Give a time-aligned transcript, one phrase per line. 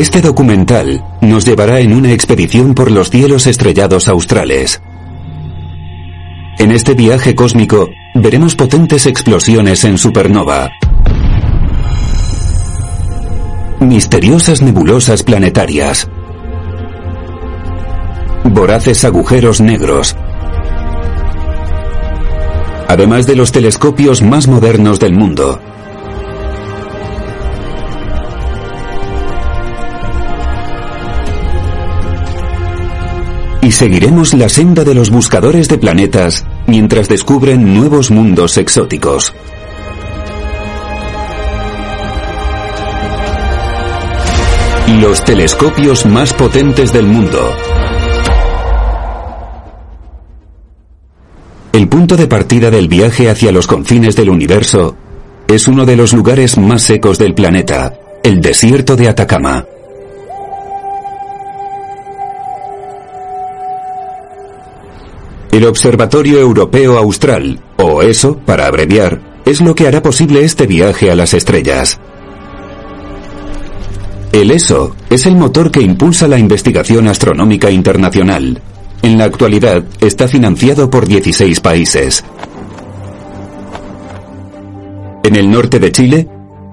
[0.00, 4.80] Este documental nos llevará en una expedición por los cielos estrellados australes.
[6.58, 10.70] En este viaje cósmico veremos potentes explosiones en supernova,
[13.80, 16.08] misteriosas nebulosas planetarias,
[18.44, 20.16] voraces agujeros negros,
[22.88, 25.60] además de los telescopios más modernos del mundo.
[33.80, 39.32] Seguiremos la senda de los buscadores de planetas mientras descubren nuevos mundos exóticos.
[45.00, 47.40] Los telescopios más potentes del mundo.
[51.72, 54.94] El punto de partida del viaje hacia los confines del universo
[55.48, 59.64] es uno de los lugares más secos del planeta, el desierto de Atacama.
[65.52, 71.10] El Observatorio Europeo Austral, o ESO para abreviar, es lo que hará posible este viaje
[71.10, 71.98] a las estrellas.
[74.32, 78.62] El ESO es el motor que impulsa la investigación astronómica internacional.
[79.02, 82.24] En la actualidad está financiado por 16 países.
[85.24, 86.28] En el norte de Chile,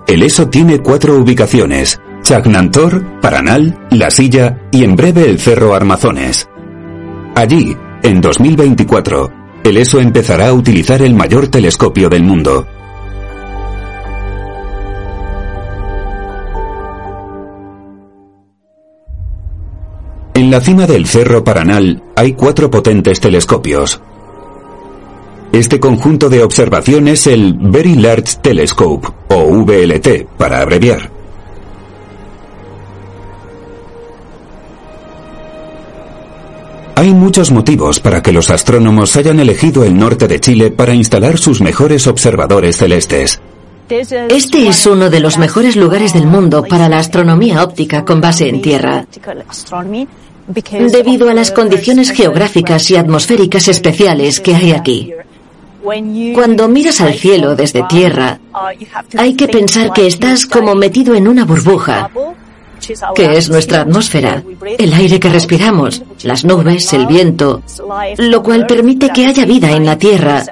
[0.06, 6.48] el ESO tiene cuatro ubicaciones, Chagnantor, Paranal, La Silla y en breve el Cerro Armazones.
[7.34, 7.76] Allí,
[8.08, 9.32] en 2024,
[9.66, 12.66] el ESO empezará a utilizar el mayor telescopio del mundo.
[20.34, 24.00] En la cima del Cerro Paranal hay cuatro potentes telescopios.
[25.52, 31.17] Este conjunto de observación es el Very Large Telescope, o VLT, para abreviar.
[36.98, 41.38] Hay muchos motivos para que los astrónomos hayan elegido el norte de Chile para instalar
[41.38, 43.40] sus mejores observadores celestes.
[43.88, 48.50] Este es uno de los mejores lugares del mundo para la astronomía óptica con base
[48.50, 49.06] en tierra,
[50.92, 55.14] debido a las condiciones geográficas y atmosféricas especiales que hay aquí.
[56.34, 58.40] Cuando miras al cielo desde tierra,
[59.16, 62.10] hay que pensar que estás como metido en una burbuja,
[63.16, 64.44] que es nuestra atmósfera,
[64.78, 67.62] el aire que respiramos, las nubes, el viento,
[68.18, 70.44] lo cual permite que haya vida en la Tierra,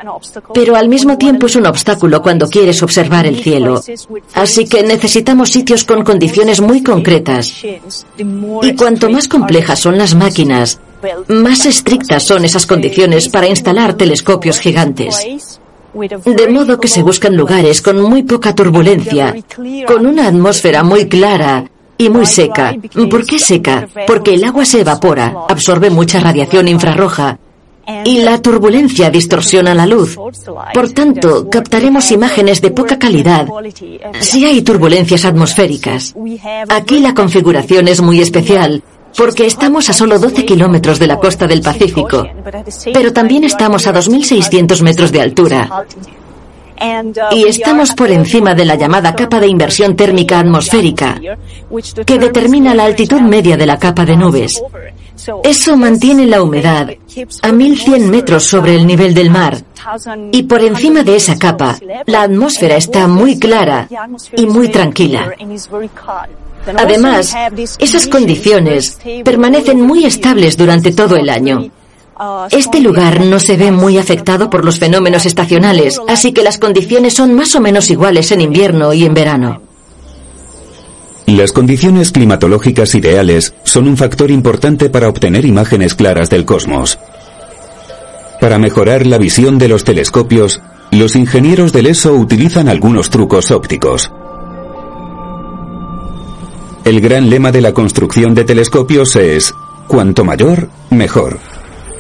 [0.54, 3.82] pero al mismo tiempo es un obstáculo cuando quieres observar el cielo.
[4.34, 7.54] Así que necesitamos sitios con condiciones muy concretas.
[8.62, 10.80] Y cuanto más complejas son las máquinas,
[11.28, 15.60] más estrictas son esas condiciones para instalar telescopios gigantes.
[16.26, 19.34] De modo que se buscan lugares con muy poca turbulencia,
[19.88, 22.76] con una atmósfera muy clara y muy seca.
[23.10, 23.88] ¿Por qué seca?
[24.08, 27.40] Porque el agua se evapora, absorbe mucha radiación infrarroja
[28.04, 30.18] y la turbulencia distorsiona la luz.
[30.74, 33.48] Por tanto, captaremos imágenes de poca calidad
[34.20, 36.16] si hay turbulencias atmosféricas.
[36.70, 38.84] Aquí la configuración es muy especial
[39.18, 42.28] porque estamos a solo 12 kilómetros de la costa del Pacífico,
[42.94, 45.86] pero también estamos a 2.600 metros de altura.
[47.32, 51.20] Y estamos por encima de la llamada capa de inversión térmica atmosférica,
[52.06, 54.62] que determina la altitud media de la capa de nubes.
[55.44, 56.90] Eso mantiene la humedad
[57.42, 59.58] a 1100 metros sobre el nivel del mar.
[60.32, 63.88] Y por encima de esa capa, la atmósfera está muy clara
[64.36, 65.32] y muy tranquila.
[66.78, 67.36] Además,
[67.78, 71.70] esas condiciones permanecen muy estables durante todo el año.
[72.52, 77.14] Este lugar no se ve muy afectado por los fenómenos estacionales, así que las condiciones
[77.14, 79.62] son más o menos iguales en invierno y en verano.
[81.26, 87.00] Las condiciones climatológicas ideales son un factor importante para obtener imágenes claras del cosmos.
[88.40, 90.62] Para mejorar la visión de los telescopios,
[90.92, 94.12] los ingenieros del ESO utilizan algunos trucos ópticos.
[96.86, 99.54] El gran lema de la construcción de telescopios es,
[99.88, 101.40] cuanto mayor, mejor.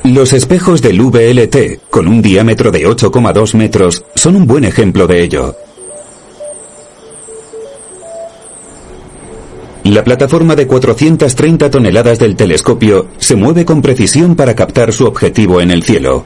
[0.05, 5.23] Los espejos del VLT, con un diámetro de 8,2 metros, son un buen ejemplo de
[5.23, 5.55] ello.
[9.85, 15.59] La plataforma de 430 toneladas del telescopio se mueve con precisión para captar su objetivo
[15.59, 16.23] en el cielo.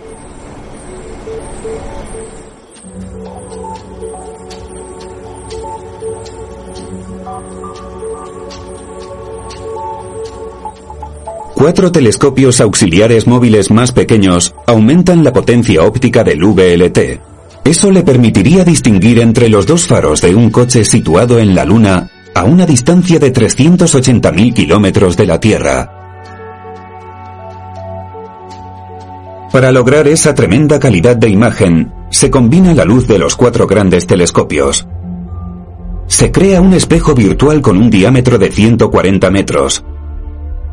[11.60, 17.20] Cuatro telescopios auxiliares móviles más pequeños aumentan la potencia óptica del VLT.
[17.66, 22.10] Eso le permitiría distinguir entre los dos faros de un coche situado en la Luna
[22.34, 25.92] a una distancia de 380.000 kilómetros de la Tierra.
[29.52, 34.08] Para lograr esa tremenda calidad de imagen, se combina la luz de los cuatro grandes
[34.08, 34.88] telescopios.
[36.08, 39.84] Se crea un espejo virtual con un diámetro de 140 metros,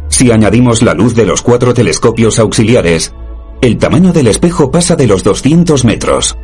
[0.09, 3.13] si añadimos la luz de los cuatro telescopios auxiliares,
[3.61, 6.37] el tamaño del espejo pasa de los 200 metros.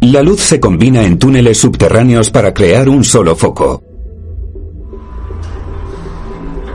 [0.00, 3.82] La luz se combina en túneles subterráneos para crear un solo foco.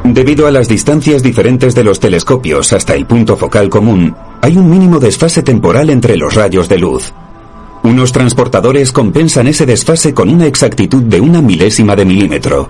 [0.05, 4.69] Debido a las distancias diferentes de los telescopios hasta el punto focal común, hay un
[4.69, 7.13] mínimo desfase temporal entre los rayos de luz.
[7.83, 12.69] Unos transportadores compensan ese desfase con una exactitud de una milésima de milímetro.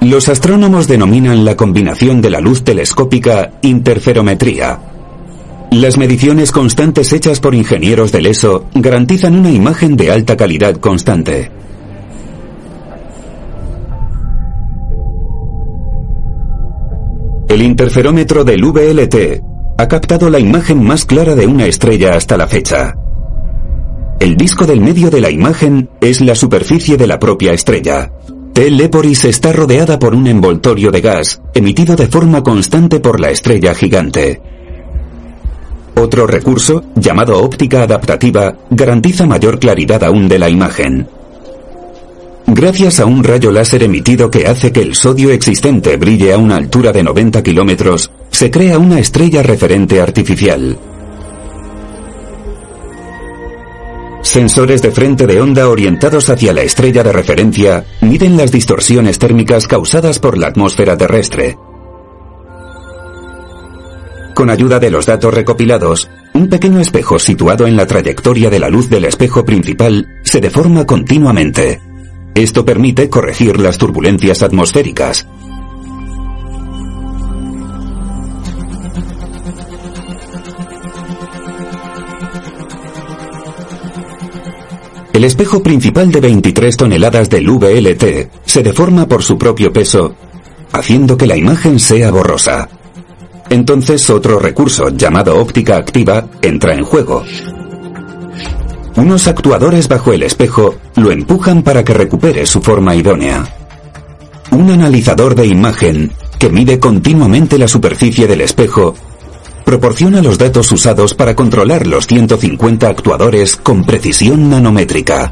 [0.00, 4.78] Los astrónomos denominan la combinación de la luz telescópica interferometría.
[5.70, 11.50] Las mediciones constantes hechas por ingenieros del ESO garantizan una imagen de alta calidad constante.
[17.48, 19.42] El interferómetro del VLT
[19.78, 22.94] ha captado la imagen más clara de una estrella hasta la fecha.
[24.20, 28.10] El disco del medio de la imagen es la superficie de la propia estrella.
[28.52, 28.68] T.
[28.68, 33.74] Leporis está rodeada por un envoltorio de gas, emitido de forma constante por la estrella
[33.76, 34.40] gigante.
[35.94, 41.06] Otro recurso, llamado óptica adaptativa, garantiza mayor claridad aún de la imagen.
[42.48, 46.56] Gracias a un rayo láser emitido que hace que el sodio existente brille a una
[46.56, 50.76] altura de 90 kilómetros, se crea una estrella referente artificial.
[54.28, 59.66] Sensores de frente de onda orientados hacia la estrella de referencia miden las distorsiones térmicas
[59.66, 61.56] causadas por la atmósfera terrestre.
[64.34, 68.68] Con ayuda de los datos recopilados, un pequeño espejo situado en la trayectoria de la
[68.68, 71.80] luz del espejo principal se deforma continuamente.
[72.34, 75.26] Esto permite corregir las turbulencias atmosféricas,
[85.18, 90.14] El espejo principal de 23 toneladas del VLT se deforma por su propio peso,
[90.70, 92.68] haciendo que la imagen sea borrosa.
[93.50, 97.24] Entonces otro recurso llamado óptica activa entra en juego.
[98.94, 103.44] Unos actuadores bajo el espejo lo empujan para que recupere su forma idónea.
[104.52, 108.94] Un analizador de imagen que mide continuamente la superficie del espejo
[109.68, 115.30] proporciona los datos usados para controlar los 150 actuadores con precisión nanométrica.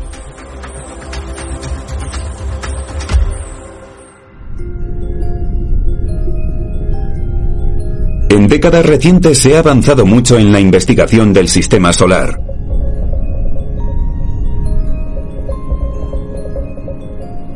[8.29, 12.39] En décadas recientes se ha avanzado mucho en la investigación del sistema solar.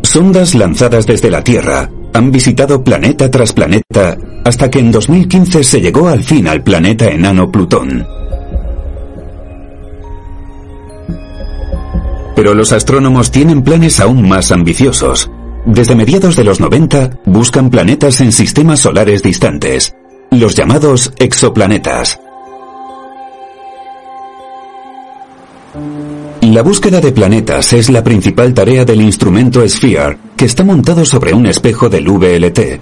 [0.02, 5.80] Sondas lanzadas desde la Tierra han visitado planeta tras planeta hasta que en 2015 se
[5.80, 8.06] llegó al fin al planeta enano Plutón.
[12.34, 15.30] Pero los astrónomos tienen planes aún más ambiciosos.
[15.66, 19.94] Desde mediados de los 90 buscan planetas en sistemas solares distantes,
[20.30, 22.18] los llamados exoplanetas.
[26.42, 31.34] La búsqueda de planetas es la principal tarea del instrumento Sphere, que está montado sobre
[31.34, 32.80] un espejo del VLT.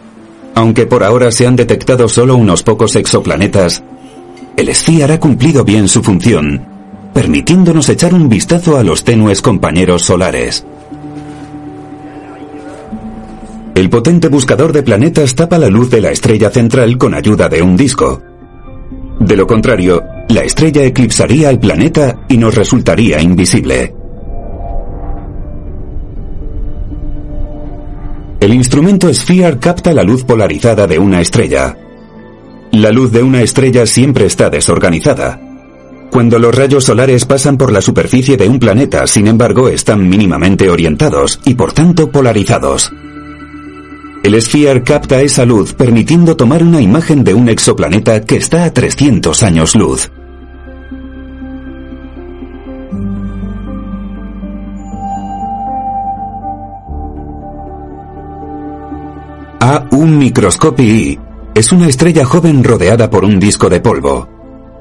[0.55, 3.83] Aunque por ahora se han detectado solo unos pocos exoplanetas,
[4.57, 6.65] el Sphere ha cumplido bien su función,
[7.13, 10.65] permitiéndonos echar un vistazo a los tenues compañeros solares.
[13.75, 17.63] El potente buscador de planetas tapa la luz de la estrella central con ayuda de
[17.63, 18.23] un disco.
[19.21, 23.95] De lo contrario, la estrella eclipsaría al planeta y nos resultaría invisible.
[28.41, 31.77] El instrumento Sphere capta la luz polarizada de una estrella.
[32.71, 35.41] La luz de una estrella siempre está desorganizada.
[36.11, 40.71] Cuando los rayos solares pasan por la superficie de un planeta, sin embargo, están mínimamente
[40.71, 42.93] orientados y por tanto polarizados.
[44.29, 48.71] El Sphere capta esa luz permitiendo tomar una imagen de un exoplaneta que está a
[48.71, 50.11] 300 años luz.
[59.61, 61.19] A1 Microscopii
[61.55, 64.29] es una estrella joven rodeada por un disco de polvo,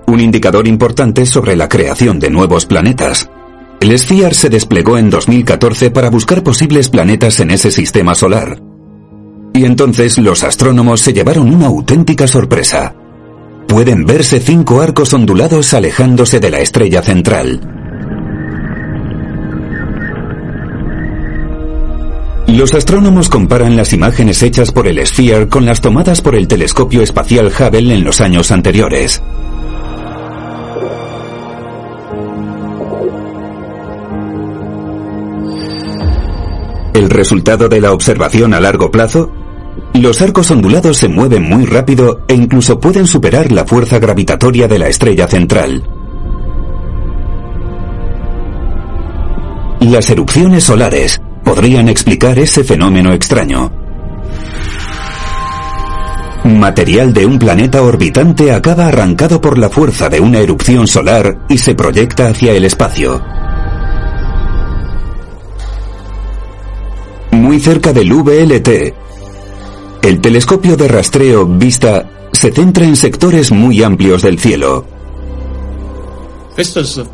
[0.07, 3.29] un indicador importante sobre la creación de nuevos planetas.
[3.79, 8.66] El SFIAR se desplegó en 2014 para buscar posibles planetas en ese sistema solar.
[9.57, 12.93] Y entonces los astrónomos se llevaron una auténtica sorpresa.
[13.67, 17.59] Pueden verse cinco arcos ondulados alejándose de la estrella central.
[22.45, 27.01] Los astrónomos comparan las imágenes hechas por el Sphere con las tomadas por el telescopio
[27.01, 29.23] espacial Hubble en los años anteriores.
[36.93, 39.46] ¿El resultado de la observación a largo plazo?
[39.93, 44.79] Los arcos ondulados se mueven muy rápido e incluso pueden superar la fuerza gravitatoria de
[44.79, 45.83] la estrella central.
[49.79, 53.71] Las erupciones solares podrían explicar ese fenómeno extraño.
[56.43, 61.57] Material de un planeta orbitante acaba arrancado por la fuerza de una erupción solar y
[61.57, 63.21] se proyecta hacia el espacio.
[67.31, 68.93] Muy cerca del VLT,
[70.01, 74.97] el telescopio de rastreo VISTA se centra en sectores muy amplios del cielo.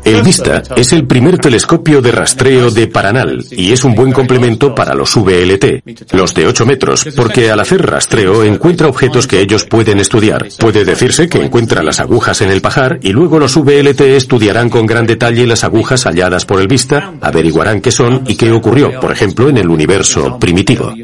[0.04, 4.74] El VISTA es el primer telescopio de rastreo de Paranal y es un buen complemento
[4.74, 9.66] para los VLT, los de 8 metros, porque al hacer rastreo encuentra objetos que ellos
[9.66, 10.48] pueden estudiar.
[10.58, 14.86] Puede decirse que encuentra las agujas en el pajar y luego los VLT estudiarán con
[14.86, 19.12] gran detalle las agujas halladas por el VISTA, averiguarán qué son y qué ocurrió, por
[19.12, 20.94] ejemplo, en el universo primitivo.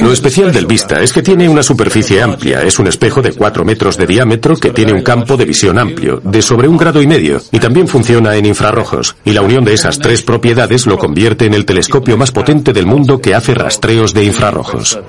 [0.00, 3.64] Lo especial del Vista es que tiene una superficie amplia, es un espejo de 4
[3.64, 7.06] metros de diámetro que tiene un campo de visión amplio, de sobre un grado y
[7.08, 11.46] medio, y también funciona en infrarrojos, y la unión de esas tres propiedades lo convierte
[11.46, 15.00] en el telescopio más potente del mundo que hace rastreos de infrarrojos.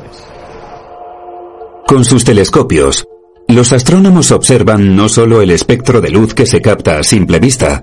[1.86, 3.06] Con sus telescopios,
[3.48, 7.82] los astrónomos observan no solo el espectro de luz que se capta a simple vista,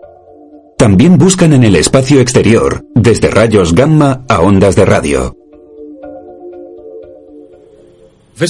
[0.76, 5.39] también buscan en el espacio exterior, desde rayos gamma a ondas de radio.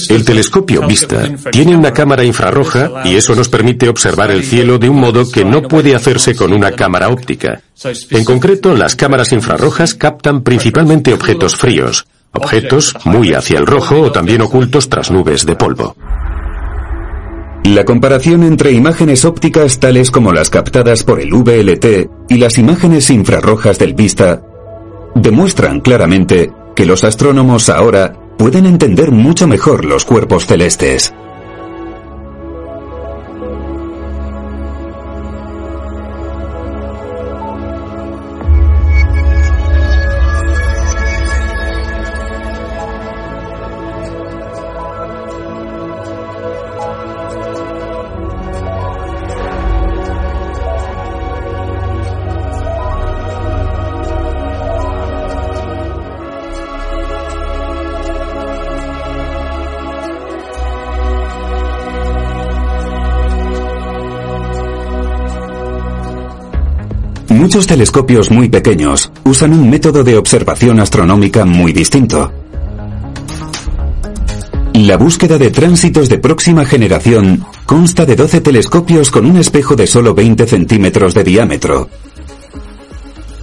[0.09, 4.89] El telescopio Vista tiene una cámara infrarroja y eso nos permite observar el cielo de
[4.89, 7.61] un modo que no puede hacerse con una cámara óptica.
[8.09, 14.11] En concreto, las cámaras infrarrojas captan principalmente objetos fríos, objetos muy hacia el rojo o
[14.11, 15.95] también ocultos tras nubes de polvo.
[17.63, 23.09] La comparación entre imágenes ópticas tales como las captadas por el VLT y las imágenes
[23.11, 24.41] infrarrojas del Vista
[25.15, 31.13] demuestran claramente que los astrónomos ahora pueden entender mucho mejor los cuerpos celestes.
[67.51, 72.31] Muchos telescopios muy pequeños usan un método de observación astronómica muy distinto.
[74.73, 79.85] La búsqueda de tránsitos de próxima generación consta de 12 telescopios con un espejo de
[79.85, 81.89] solo 20 centímetros de diámetro.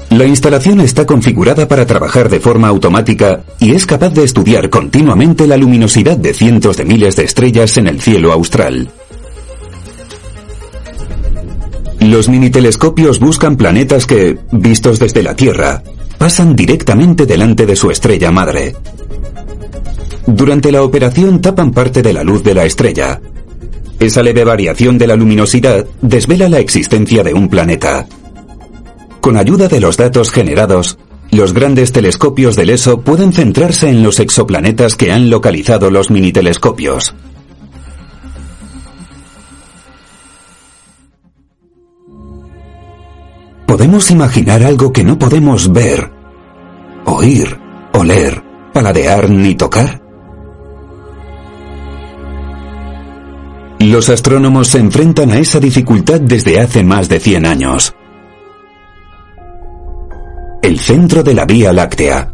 [0.09, 5.47] La instalación está configurada para trabajar de forma automática y es capaz de estudiar continuamente
[5.47, 8.91] la luminosidad de cientos de miles de estrellas en el cielo austral.
[12.09, 15.83] Los minitelescopios buscan planetas que, vistos desde la Tierra,
[16.17, 18.75] pasan directamente delante de su estrella madre.
[20.27, 23.21] Durante la operación tapan parte de la luz de la estrella.
[24.01, 28.07] Esa leve variación de la luminosidad desvela la existencia de un planeta.
[29.21, 30.97] Con ayuda de los datos generados,
[31.31, 37.15] los grandes telescopios del ESO pueden centrarse en los exoplanetas que han localizado los minitelescopios.
[43.69, 46.11] Podemos imaginar algo que no podemos ver,
[47.05, 47.61] oír,
[47.93, 50.03] oler, paladear ni tocar?
[53.79, 57.95] Los astrónomos se enfrentan a esa dificultad desde hace más de 100 años.
[60.63, 62.33] El centro de la Vía Láctea,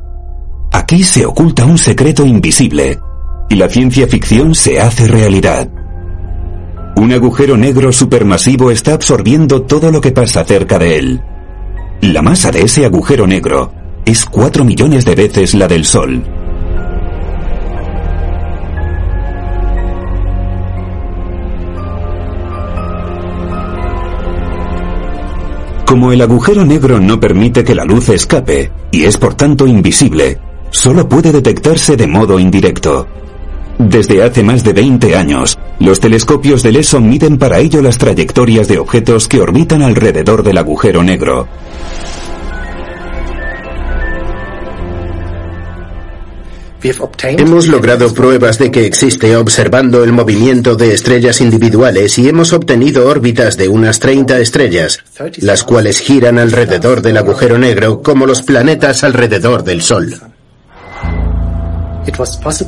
[0.72, 2.98] Aquí se oculta un secreto invisible
[3.48, 5.68] y la ciencia ficción se hace realidad.
[6.96, 11.20] Un agujero negro supermasivo está absorbiendo todo lo que pasa cerca de él.
[12.00, 13.72] La masa de ese agujero negro
[14.04, 16.22] es 4 millones de veces la del Sol.
[25.84, 30.38] Como el agujero negro no permite que la luz escape y es por tanto invisible,
[30.70, 33.06] solo puede detectarse de modo indirecto.
[33.78, 38.68] Desde hace más de 20 años, los telescopios del ESO miden para ello las trayectorias
[38.68, 41.48] de objetos que orbitan alrededor del agujero negro.
[47.22, 53.08] Hemos logrado pruebas de que existe observando el movimiento de estrellas individuales y hemos obtenido
[53.08, 55.02] órbitas de unas 30 estrellas,
[55.38, 60.33] las cuales giran alrededor del agujero negro como los planetas alrededor del Sol.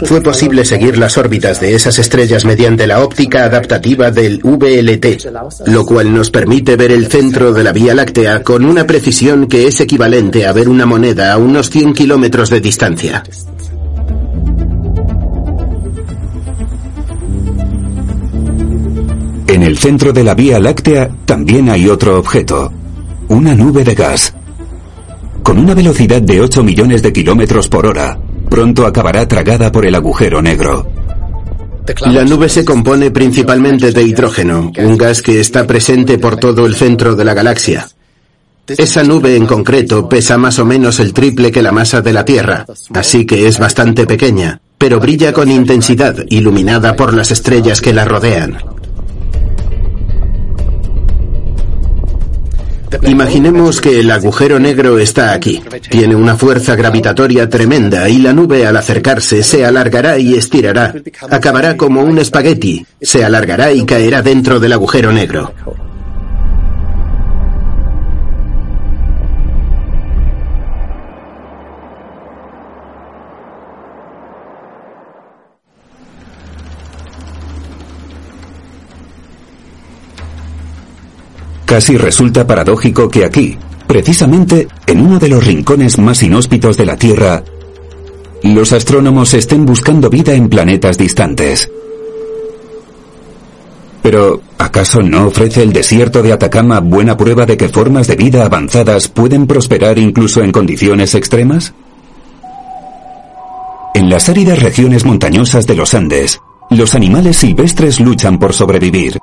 [0.05, 5.27] Fue posible seguir las órbitas de esas estrellas mediante la óptica adaptativa del VLT,
[5.67, 9.67] lo cual nos permite ver el centro de la Vía Láctea con una precisión que
[9.67, 13.23] es equivalente a ver una moneda a unos 100 kilómetros de distancia.
[19.49, 22.73] En el centro de la Vía Láctea también hay otro objeto,
[23.29, 24.35] una nube de gas.
[25.43, 29.95] Con una velocidad de 8 millones de kilómetros por hora, pronto acabará tragada por el
[29.95, 30.87] agujero negro.
[32.07, 36.75] La nube se compone principalmente de hidrógeno, un gas que está presente por todo el
[36.75, 37.87] centro de la galaxia.
[38.67, 42.25] Esa nube en concreto pesa más o menos el triple que la masa de la
[42.25, 47.93] Tierra, así que es bastante pequeña, pero brilla con intensidad, iluminada por las estrellas que
[47.93, 48.59] la rodean.
[53.03, 55.63] Imaginemos que el agujero negro está aquí.
[55.89, 60.95] Tiene una fuerza gravitatoria tremenda y la nube al acercarse se alargará y estirará.
[61.31, 62.87] Acabará como un espagueti.
[63.01, 65.53] Se alargará y caerá dentro del agujero negro.
[81.67, 86.97] Casi resulta paradójico que aquí, precisamente en uno de los rincones más inhóspitos de la
[86.97, 87.43] Tierra,
[88.45, 91.69] los astrónomos estén buscando vida en planetas distantes.
[94.01, 98.45] Pero, ¿acaso no ofrece el desierto de Atacama buena prueba de que formas de vida
[98.45, 101.75] avanzadas pueden prosperar incluso en condiciones extremas?
[103.93, 109.19] En las áridas regiones montañosas de los Andes, los animales silvestres luchan por sobrevivir.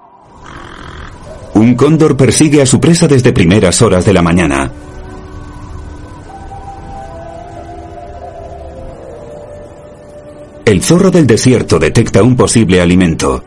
[1.55, 4.71] Un cóndor persigue a su presa desde primeras horas de la mañana.
[10.65, 13.43] El zorro del desierto detecta un posible alimento.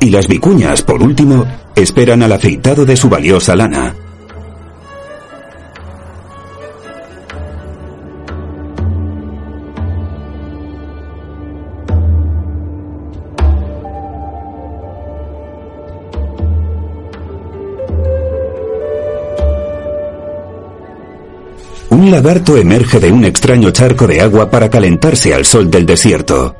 [0.00, 3.94] Y las vicuñas, por último, esperan al afeitado de su valiosa lana.
[21.90, 26.56] Un lagarto emerge de un extraño charco de agua para calentarse al sol del desierto.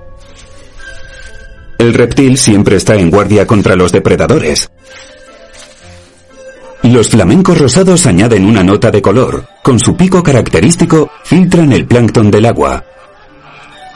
[1.79, 4.71] El reptil siempre está en guardia contra los depredadores.
[6.83, 9.47] Los flamencos rosados añaden una nota de color.
[9.63, 12.85] Con su pico característico, filtran el plancton del agua.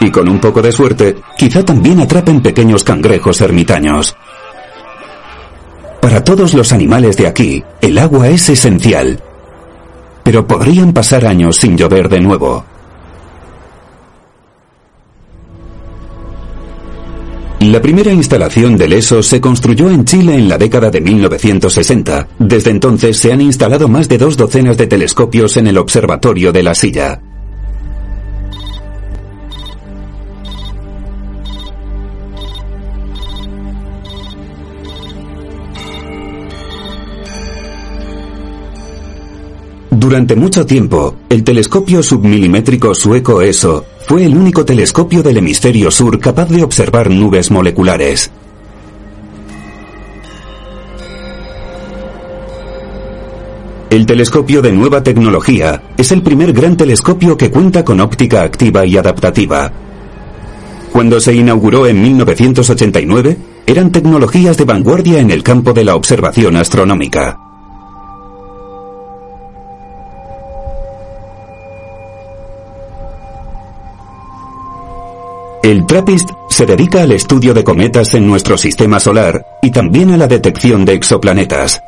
[0.00, 4.16] Y con un poco de suerte, quizá también atrapen pequeños cangrejos ermitaños.
[6.02, 9.22] Para todos los animales de aquí, el agua es esencial
[10.22, 12.64] pero podrían pasar años sin llover de nuevo.
[17.60, 22.28] La primera instalación del ESO se construyó en Chile en la década de 1960.
[22.38, 26.62] Desde entonces se han instalado más de dos docenas de telescopios en el Observatorio de
[26.62, 27.20] la Silla.
[40.00, 46.18] Durante mucho tiempo, el telescopio submilimétrico sueco ESO fue el único telescopio del hemisferio sur
[46.18, 48.30] capaz de observar nubes moleculares.
[53.90, 58.86] El telescopio de nueva tecnología es el primer gran telescopio que cuenta con óptica activa
[58.86, 59.70] y adaptativa.
[60.92, 63.36] Cuando se inauguró en 1989,
[63.66, 67.39] eran tecnologías de vanguardia en el campo de la observación astronómica.
[75.62, 80.16] El TRAPPIST se dedica al estudio de cometas en nuestro sistema solar y también a
[80.16, 81.82] la detección de exoplanetas.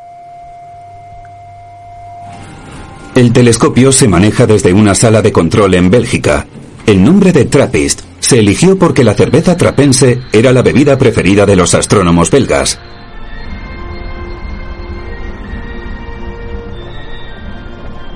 [3.14, 6.46] El telescopio se maneja desde una sala de control en Bélgica.
[6.84, 11.56] El nombre de TRAPPIST se eligió porque la cerveza trapense era la bebida preferida de
[11.56, 12.78] los astrónomos belgas.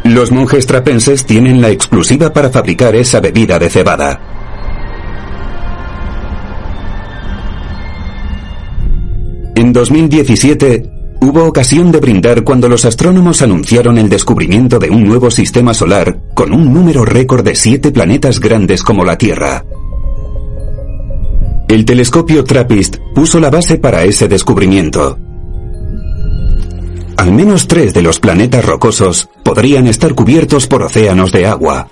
[0.04, 4.35] Los monjes trapenses tienen la exclusiva para fabricar esa bebida de cebada.
[9.56, 10.90] En 2017
[11.22, 16.20] hubo ocasión de brindar cuando los astrónomos anunciaron el descubrimiento de un nuevo sistema solar
[16.34, 19.64] con un número récord de siete planetas grandes como la Tierra.
[21.68, 25.18] El telescopio TRAPPIST puso la base para ese descubrimiento.
[27.16, 31.88] Al menos tres de los planetas rocosos podrían estar cubiertos por océanos de agua.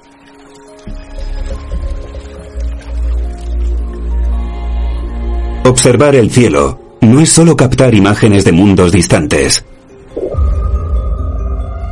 [5.64, 9.64] Observar el cielo, no es solo captar imágenes de mundos distantes.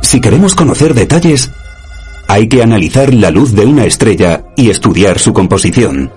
[0.01, 1.49] Si queremos conocer detalles,
[2.27, 6.11] hay que analizar la luz de una estrella y estudiar su composición.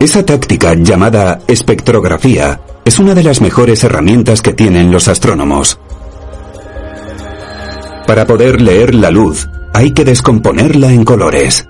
[0.00, 5.78] Esa táctica llamada espectrografía es una de las mejores herramientas que tienen los astrónomos.
[8.06, 11.68] Para poder leer la luz, hay que descomponerla en colores.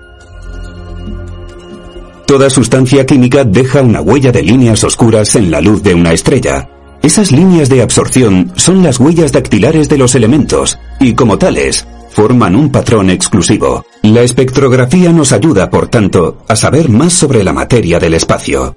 [2.33, 6.67] Toda sustancia química deja una huella de líneas oscuras en la luz de una estrella.
[7.03, 12.55] Esas líneas de absorción son las huellas dactilares de los elementos, y como tales, forman
[12.55, 13.85] un patrón exclusivo.
[14.01, 18.75] La espectrografía nos ayuda, por tanto, a saber más sobre la materia del espacio.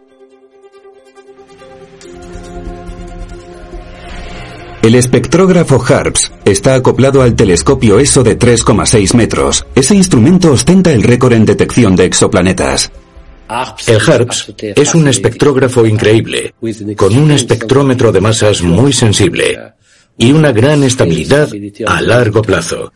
[4.82, 9.66] El espectrógrafo HARPS está acoplado al telescopio ESO de 3,6 metros.
[9.74, 12.92] Ese instrumento ostenta el récord en detección de exoplanetas.
[13.86, 16.54] El HARPS es un espectrógrafo increíble,
[16.96, 19.74] con un espectrómetro de masas muy sensible
[20.18, 21.48] y una gran estabilidad
[21.86, 22.92] a largo plazo.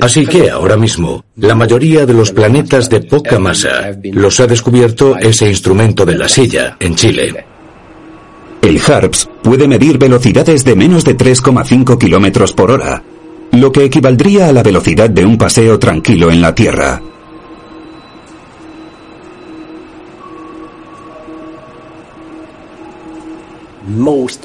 [0.00, 5.16] Así que ahora mismo, la mayoría de los planetas de poca masa los ha descubierto
[5.16, 7.46] ese instrumento de la silla en Chile.
[8.62, 13.02] El HARPS puede medir velocidades de menos de 3,5 kilómetros por hora,
[13.52, 17.00] lo que equivaldría a la velocidad de un paseo tranquilo en la Tierra.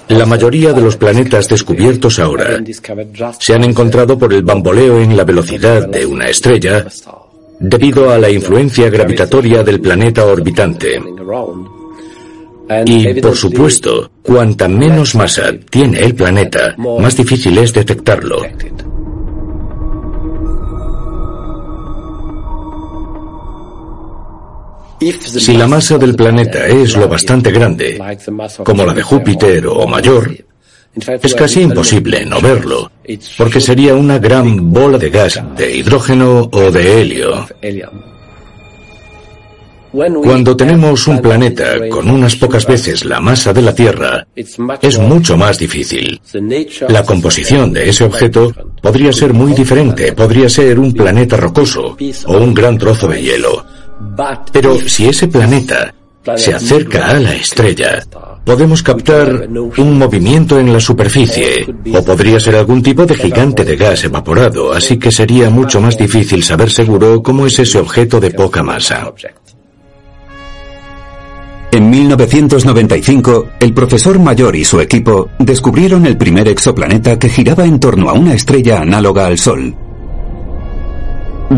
[0.10, 2.62] La mayoría de los planetas descubiertos ahora
[3.40, 6.86] se han encontrado por el bamboleo en la velocidad de una estrella
[7.60, 11.02] debido a la influencia gravitatoria del planeta orbitante.
[12.86, 18.42] Y, por supuesto, cuanta menos masa tiene el planeta, más difícil es detectarlo.
[25.02, 28.00] Si la masa del planeta es lo bastante grande,
[28.64, 30.32] como la de Júpiter o mayor,
[31.24, 32.92] es casi imposible no verlo,
[33.36, 37.48] porque sería una gran bola de gas de hidrógeno o de helio.
[39.92, 45.36] Cuando tenemos un planeta con unas pocas veces la masa de la Tierra, es mucho
[45.36, 46.22] más difícil.
[46.88, 52.38] La composición de ese objeto podría ser muy diferente, podría ser un planeta rocoso o
[52.38, 53.66] un gran trozo de hielo.
[54.52, 55.94] Pero si ese planeta
[56.36, 58.04] se acerca a la estrella,
[58.46, 59.48] podemos captar
[59.78, 64.74] un movimiento en la superficie, o podría ser algún tipo de gigante de gas evaporado,
[64.74, 69.12] así que sería mucho más difícil saber seguro cómo es ese objeto de poca masa.
[71.72, 77.80] En 1995, el profesor Mayor y su equipo descubrieron el primer exoplaneta que giraba en
[77.80, 79.74] torno a una estrella análoga al Sol.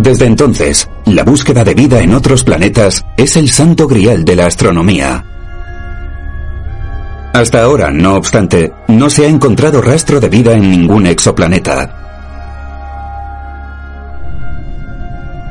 [0.01, 4.47] Desde entonces, la búsqueda de vida en otros planetas es el santo grial de la
[4.47, 5.23] astronomía.
[7.31, 11.99] Hasta ahora, no obstante, no se ha encontrado rastro de vida en ningún exoplaneta.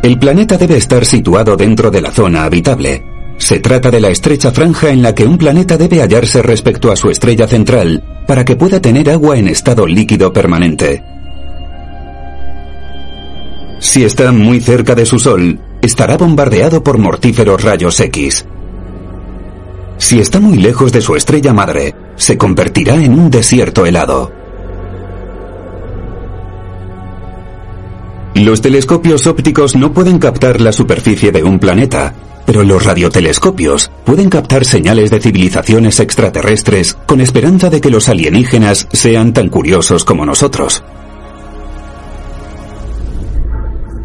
[0.02, 3.04] El planeta debe estar situado dentro de la zona habitable.
[3.38, 6.96] Se trata de la estrecha franja en la que un planeta debe hallarse respecto a
[6.96, 11.04] su estrella central para que pueda tener agua en estado líquido permanente.
[13.82, 18.46] Si está muy cerca de su Sol, estará bombardeado por mortíferos rayos X.
[19.98, 24.30] Si está muy lejos de su estrella madre, se convertirá en un desierto helado.
[28.36, 32.14] Los telescopios ópticos no pueden captar la superficie de un planeta,
[32.46, 38.86] pero los radiotelescopios pueden captar señales de civilizaciones extraterrestres con esperanza de que los alienígenas
[38.92, 40.84] sean tan curiosos como nosotros.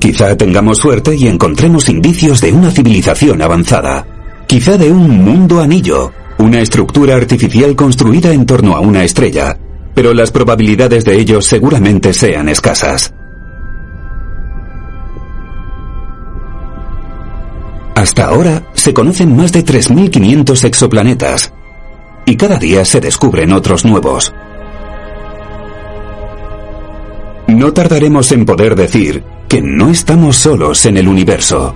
[0.07, 4.07] Quizá tengamos suerte y encontremos indicios de una civilización avanzada.
[4.47, 9.59] Quizá de un mundo anillo, una estructura artificial construida en torno a una estrella,
[9.93, 13.13] pero las probabilidades de ello seguramente sean escasas.
[17.93, 21.53] Hasta ahora se conocen más de 3.500 exoplanetas
[22.25, 24.33] y cada día se descubren otros nuevos.
[27.47, 31.75] No tardaremos en poder decir que no estamos solos en el universo.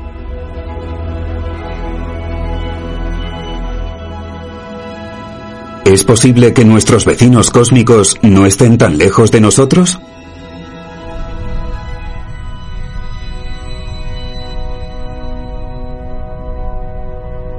[5.85, 9.99] ¿Es posible que nuestros vecinos cósmicos no estén tan lejos de nosotros?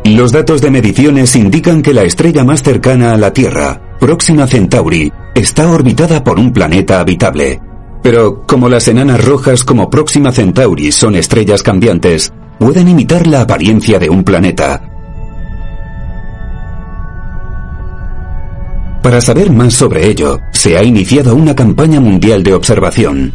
[0.05, 5.13] Los datos de mediciones indican que la estrella más cercana a la Tierra, Próxima Centauri,
[5.35, 7.61] está orbitada por un planeta habitable.
[8.03, 13.99] Pero como las enanas rojas como Próxima Centauri son estrellas cambiantes, pueden imitar la apariencia
[13.99, 14.83] de un planeta.
[19.03, 23.33] Para saber más sobre ello, se ha iniciado una campaña mundial de observación.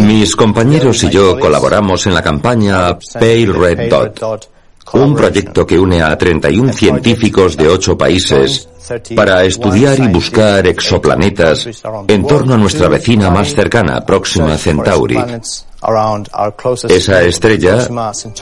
[0.00, 4.50] Mis compañeros y yo colaboramos en la campaña Pale Red Dot,
[4.92, 8.68] un proyecto que une a 31 científicos de 8 países
[9.14, 11.68] para estudiar y buscar exoplanetas
[12.06, 15.18] en torno a nuestra vecina más cercana, Próxima Centauri.
[16.88, 17.88] Esa estrella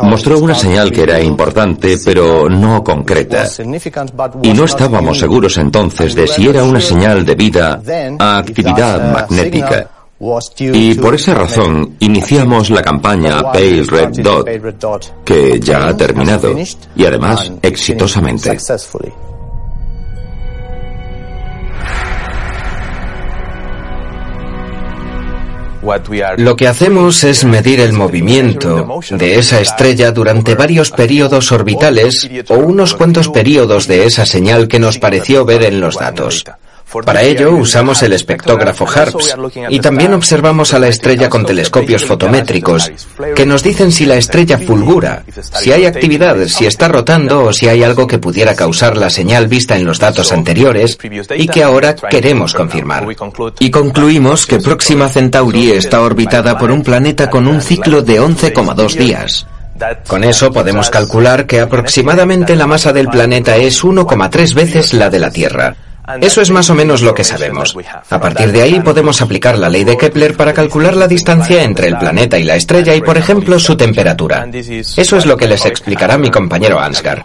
[0.02, 3.46] mostró una señal que era importante, pero no concreta.
[4.42, 7.80] Y no estábamos seguros entonces de si era una señal debida
[8.18, 9.90] a actividad magnética.
[10.58, 16.54] Y por esa razón iniciamos la campaña Pale Red Dot, que ya ha terminado,
[16.96, 18.56] y además exitosamente.
[26.38, 32.54] Lo que hacemos es medir el movimiento de esa estrella durante varios periodos orbitales o
[32.54, 36.44] unos cuantos periodos de esa señal que nos pareció ver en los datos.
[37.04, 39.36] Para ello usamos el espectógrafo HARPS
[39.68, 42.92] y también observamos a la estrella con telescopios fotométricos
[43.34, 45.24] que nos dicen si la estrella fulgura,
[45.60, 49.48] si hay actividad, si está rotando o si hay algo que pudiera causar la señal
[49.48, 50.98] vista en los datos anteriores
[51.36, 53.06] y que ahora queremos confirmar.
[53.58, 58.94] Y concluimos que Próxima Centauri está orbitada por un planeta con un ciclo de 11,2
[58.96, 59.46] días.
[60.06, 65.18] Con eso podemos calcular que aproximadamente la masa del planeta es 1,3 veces la de
[65.18, 65.74] la Tierra.
[66.20, 67.76] Eso es más o menos lo que sabemos.
[68.10, 71.88] A partir de ahí podemos aplicar la ley de Kepler para calcular la distancia entre
[71.88, 74.46] el planeta y la estrella y, por ejemplo, su temperatura.
[74.52, 77.24] Eso es lo que les explicará mi compañero Ansgar.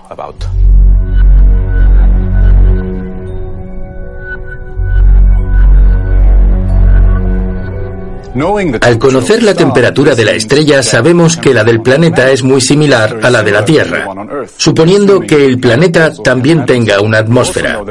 [8.81, 13.19] Al conocer la temperatura de la estrella sabemos que la del planeta es muy similar
[13.21, 14.07] a la de la Tierra,
[14.55, 17.81] suponiendo que el planeta también tenga una atmósfera.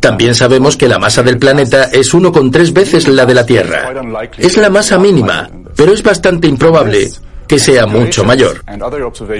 [0.00, 3.92] También sabemos que la masa del planeta es 1,3 veces la de la Tierra.
[4.36, 7.10] Es la masa mínima, pero es bastante improbable
[7.48, 8.62] que sea mucho mayor.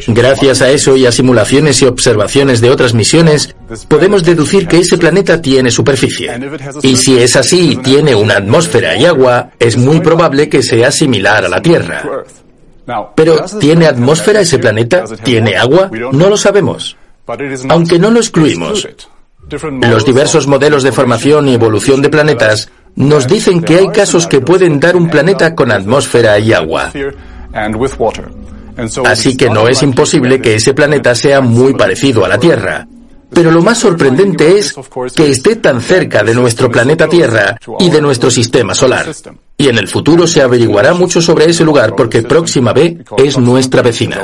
[0.09, 3.55] Gracias a eso y a simulaciones y observaciones de otras misiones,
[3.87, 6.31] podemos deducir que ese planeta tiene superficie.
[6.83, 10.91] Y si es así y tiene una atmósfera y agua, es muy probable que sea
[10.91, 12.03] similar a la Tierra.
[13.15, 15.05] Pero, ¿tiene atmósfera ese planeta?
[15.23, 15.91] ¿Tiene agua?
[16.13, 16.97] No lo sabemos.
[17.69, 18.89] Aunque no lo excluimos.
[19.83, 24.41] Los diversos modelos de formación y evolución de planetas nos dicen que hay casos que
[24.41, 26.91] pueden dar un planeta con atmósfera y agua.
[29.05, 32.87] Así que no es imposible que ese planeta sea muy parecido a la Tierra.
[33.31, 34.75] Pero lo más sorprendente es
[35.15, 39.07] que esté tan cerca de nuestro planeta Tierra y de nuestro sistema solar.
[39.57, 43.83] Y en el futuro se averiguará mucho sobre ese lugar porque Próxima B es nuestra
[43.83, 44.23] vecina.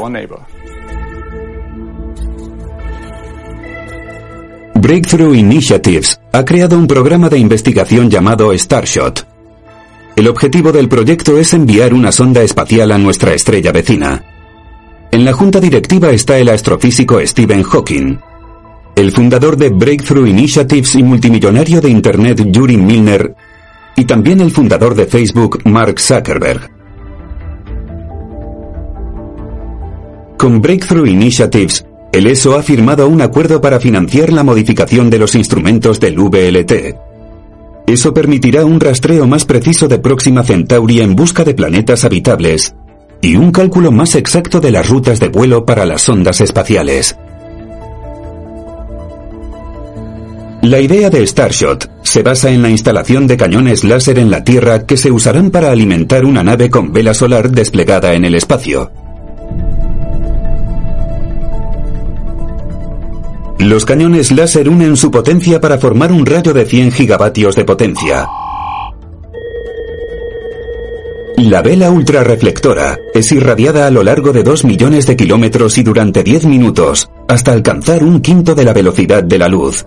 [4.74, 9.33] Breakthrough Initiatives ha creado un programa de investigación llamado Starshot
[10.16, 14.24] el objetivo del proyecto es enviar una sonda espacial a nuestra estrella vecina.
[15.10, 18.18] En la junta directiva está el astrofísico Stephen Hawking,
[18.94, 23.34] el fundador de Breakthrough Initiatives y multimillonario de Internet Yuri Milner,
[23.96, 26.70] y también el fundador de Facebook Mark Zuckerberg.
[30.36, 35.34] Con Breakthrough Initiatives, el ESO ha firmado un acuerdo para financiar la modificación de los
[35.34, 37.03] instrumentos del VLT,
[37.86, 42.74] eso permitirá un rastreo más preciso de Próxima Centauri en busca de planetas habitables
[43.20, 47.16] y un cálculo más exacto de las rutas de vuelo para las sondas espaciales.
[50.62, 54.86] La idea de Starshot se basa en la instalación de cañones láser en la Tierra
[54.86, 58.90] que se usarán para alimentar una nave con vela solar desplegada en el espacio.
[63.64, 68.28] Los cañones láser unen su potencia para formar un rayo de 100 gigavatios de potencia.
[71.38, 76.22] La vela ultrarreflectora es irradiada a lo largo de 2 millones de kilómetros y durante
[76.22, 79.86] 10 minutos, hasta alcanzar un quinto de la velocidad de la luz.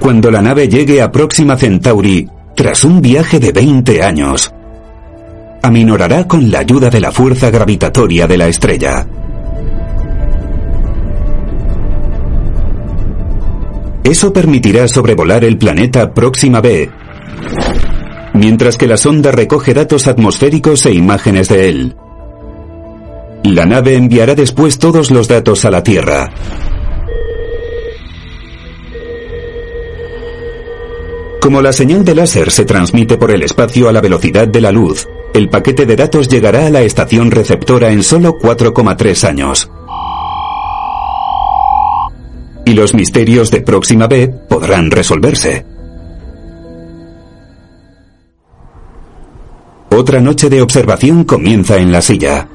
[0.00, 4.52] Cuando la nave llegue a Próxima Centauri, tras un viaje de 20 años,
[5.62, 9.06] aminorará con la ayuda de la fuerza gravitatoria de la estrella.
[14.04, 16.90] Eso permitirá sobrevolar el planeta Próxima B,
[18.34, 21.96] mientras que la sonda recoge datos atmosféricos e imágenes de él.
[23.44, 26.30] La nave enviará después todos los datos a la Tierra.
[31.40, 34.72] Como la señal de láser se transmite por el espacio a la velocidad de la
[34.72, 39.70] luz, el paquete de datos llegará a la estación receptora en solo 4,3 años.
[42.64, 45.66] Y los misterios de Próxima B podrán resolverse.
[49.90, 52.48] Otra noche de observación comienza en la silla.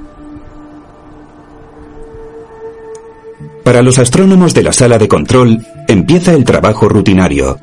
[3.64, 7.60] Para los astrónomos de la sala de control, empieza el trabajo rutinario.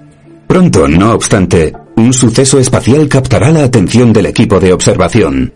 [0.47, 5.53] Pronto, no obstante, un suceso espacial captará la atención del equipo de observación.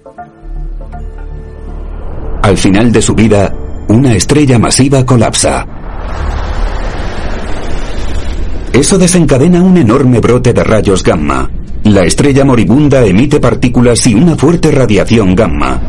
[2.42, 3.54] Al final de su vida,
[3.88, 5.66] una estrella masiva colapsa.
[8.72, 11.50] Eso desencadena un enorme brote de rayos gamma.
[11.84, 15.80] La estrella moribunda emite partículas y una fuerte radiación gamma.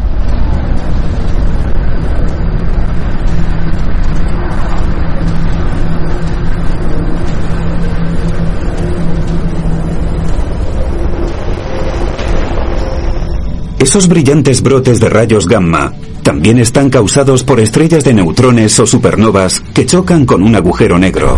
[13.80, 19.60] Esos brillantes brotes de rayos gamma también están causados por estrellas de neutrones o supernovas
[19.74, 21.38] que chocan con un agujero negro.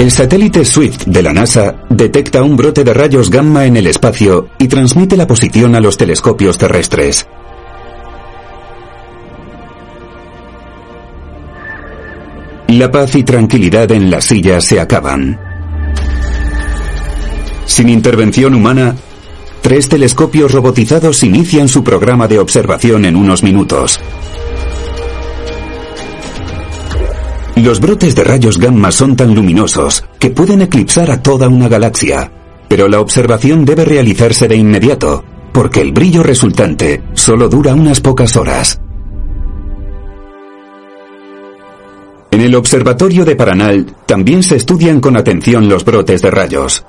[0.00, 4.48] El satélite Swift de la NASA detecta un brote de rayos gamma en el espacio
[4.58, 7.28] y transmite la posición a los telescopios terrestres.
[12.68, 15.38] La paz y tranquilidad en la silla se acaban.
[17.66, 18.96] Sin intervención humana,
[19.60, 24.00] tres telescopios robotizados inician su programa de observación en unos minutos.
[27.62, 32.32] Los brotes de rayos gamma son tan luminosos que pueden eclipsar a toda una galaxia,
[32.66, 38.34] pero la observación debe realizarse de inmediato, porque el brillo resultante solo dura unas pocas
[38.36, 38.80] horas.
[42.30, 46.86] En el observatorio de Paranal también se estudian con atención los brotes de rayos.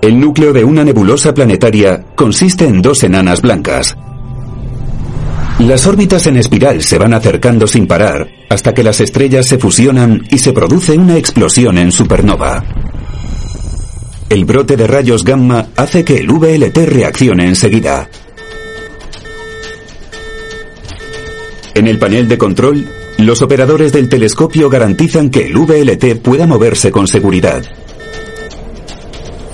[0.00, 3.96] El núcleo de una nebulosa planetaria consiste en dos enanas blancas,
[5.64, 10.26] las órbitas en espiral se van acercando sin parar hasta que las estrellas se fusionan
[10.30, 12.62] y se produce una explosión en supernova.
[14.28, 18.08] El brote de rayos gamma hace que el VLT reaccione enseguida.
[21.74, 22.86] En el panel de control,
[23.18, 27.62] los operadores del telescopio garantizan que el VLT pueda moverse con seguridad.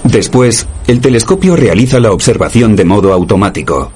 [0.05, 3.93] Después, el telescopio realiza la observación de modo automático.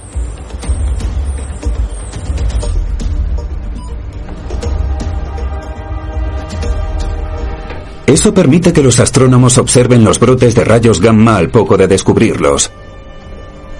[8.06, 12.70] Eso permite que los astrónomos observen los brotes de rayos gamma al poco de descubrirlos.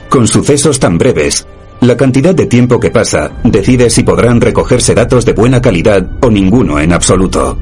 [0.09, 1.47] Con sucesos tan breves,
[1.81, 6.31] la cantidad de tiempo que pasa decide si podrán recogerse datos de buena calidad o
[6.31, 7.57] ninguno en absoluto.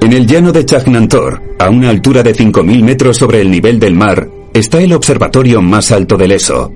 [0.00, 3.94] En el llano de Chagnantor, a una altura de 5.000 metros sobre el nivel del
[3.94, 6.72] mar, está el observatorio más alto del ESO.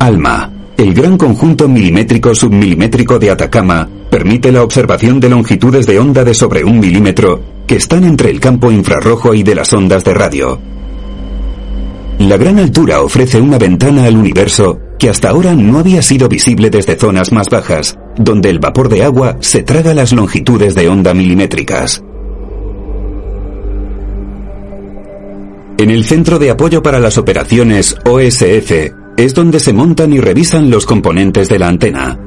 [0.00, 6.24] ALMA, el gran conjunto milimétrico submilimétrico de Atacama, permite la observación de longitudes de onda
[6.24, 10.12] de sobre un milímetro que están entre el campo infrarrojo y de las ondas de
[10.12, 10.60] radio.
[12.18, 16.68] La gran altura ofrece una ventana al universo que hasta ahora no había sido visible
[16.68, 21.14] desde zonas más bajas, donde el vapor de agua se traga las longitudes de onda
[21.14, 22.02] milimétricas.
[25.78, 28.72] En el Centro de Apoyo para las Operaciones OSF
[29.18, 32.18] es donde se montan y revisan los componentes de la antena.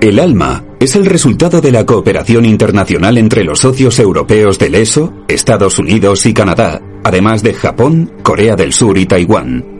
[0.00, 5.12] El ALMA es el resultado de la cooperación internacional entre los socios europeos del ESO,
[5.28, 9.71] Estados Unidos y Canadá, además de Japón, Corea del Sur y Taiwán.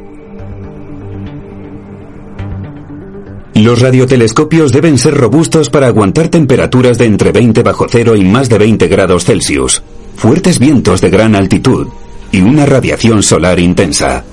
[3.55, 8.48] Los radiotelescopios deben ser robustos para aguantar temperaturas de entre 20 bajo cero y más
[8.48, 9.82] de 20 grados Celsius,
[10.16, 11.88] fuertes vientos de gran altitud
[12.30, 14.24] y una radiación solar intensa.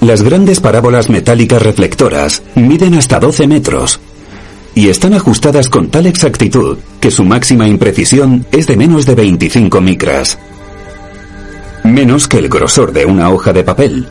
[0.00, 4.00] Las grandes parábolas metálicas reflectoras miden hasta 12 metros
[4.76, 9.80] y están ajustadas con tal exactitud que su máxima imprecisión es de menos de 25
[9.80, 10.38] micras.
[11.82, 14.06] Menos que el grosor de una hoja de papel.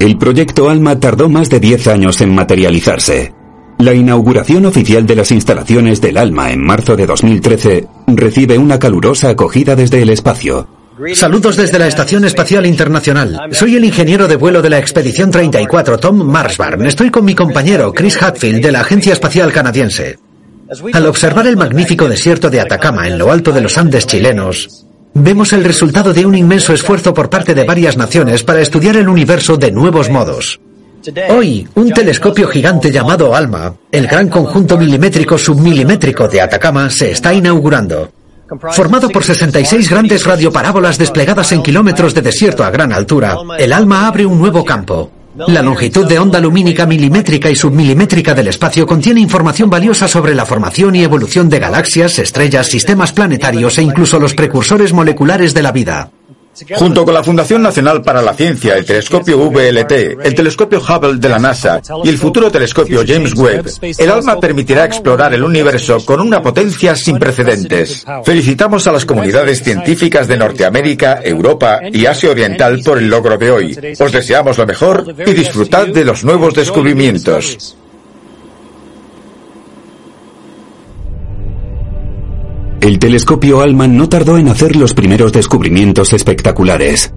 [0.00, 3.34] El proyecto ALMA tardó más de 10 años en materializarse.
[3.78, 9.30] La inauguración oficial de las instalaciones del ALMA en marzo de 2013 recibe una calurosa
[9.30, 10.68] acogida desde el espacio.
[11.14, 13.40] Saludos desde la Estación Espacial Internacional.
[13.52, 16.86] Soy el ingeniero de vuelo de la Expedición 34, Tom Marsbarn.
[16.86, 20.18] Estoy con mi compañero Chris Hadfield de la Agencia Espacial Canadiense.
[20.92, 24.86] Al observar el magnífico desierto de Atacama en lo alto de los Andes chilenos,
[25.22, 29.08] vemos el resultado de un inmenso esfuerzo por parte de varias naciones para estudiar el
[29.08, 30.60] universo de nuevos modos.
[31.30, 37.32] Hoy, un telescopio gigante llamado ALMA, el gran conjunto milimétrico submilimétrico de Atacama, se está
[37.32, 38.10] inaugurando.
[38.72, 44.06] Formado por 66 grandes radioparábolas desplegadas en kilómetros de desierto a gran altura, el ALMA
[44.06, 45.10] abre un nuevo campo.
[45.46, 50.44] La longitud de onda lumínica milimétrica y submilimétrica del espacio contiene información valiosa sobre la
[50.44, 55.70] formación y evolución de galaxias, estrellas, sistemas planetarios e incluso los precursores moleculares de la
[55.70, 56.10] vida.
[56.76, 59.92] Junto con la Fundación Nacional para la Ciencia, el telescopio VLT,
[60.24, 63.66] el telescopio Hubble de la NASA y el futuro telescopio James Webb,
[63.98, 68.04] el ALMA permitirá explorar el universo con una potencia sin precedentes.
[68.24, 73.50] Felicitamos a las comunidades científicas de Norteamérica, Europa y Asia Oriental por el logro de
[73.50, 73.94] hoy.
[73.98, 77.76] Os deseamos lo mejor y disfrutad de los nuevos descubrimientos.
[82.80, 87.12] El telescopio ALMA no tardó en hacer los primeros descubrimientos espectaculares.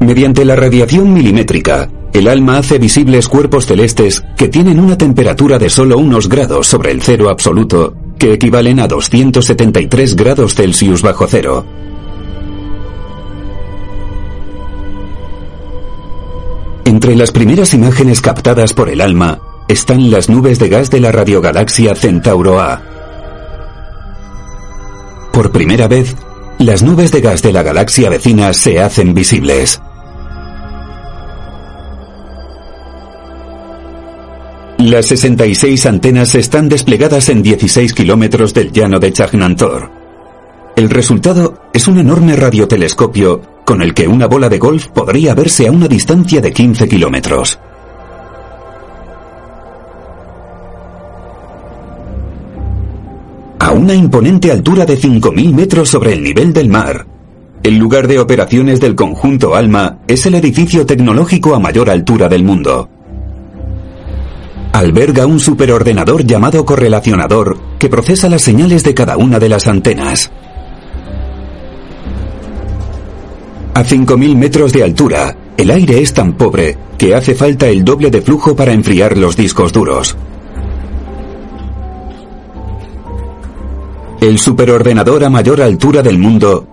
[0.00, 5.70] Mediante la radiación milimétrica, el ALMA hace visibles cuerpos celestes que tienen una temperatura de
[5.70, 11.64] solo unos grados sobre el cero absoluto, que equivalen a 273 grados Celsius bajo cero.
[16.84, 21.12] Entre las primeras imágenes captadas por el ALMA están las nubes de gas de la
[21.12, 22.82] radiogalaxia Centauro A,
[25.38, 26.16] por primera vez,
[26.58, 29.80] las nubes de gas de la galaxia vecina se hacen visibles.
[34.78, 39.92] Las 66 antenas están desplegadas en 16 kilómetros del llano de Chagnantor.
[40.74, 45.68] El resultado es un enorme radiotelescopio con el que una bola de golf podría verse
[45.68, 47.60] a una distancia de 15 kilómetros.
[53.58, 57.06] A una imponente altura de 5.000 metros sobre el nivel del mar.
[57.62, 62.44] El lugar de operaciones del conjunto ALMA es el edificio tecnológico a mayor altura del
[62.44, 62.88] mundo.
[64.72, 70.30] Alberga un superordenador llamado correlacionador que procesa las señales de cada una de las antenas.
[73.74, 78.10] A 5.000 metros de altura, el aire es tan pobre que hace falta el doble
[78.10, 80.16] de flujo para enfriar los discos duros.
[84.20, 86.66] El superordenador a mayor altura del mundo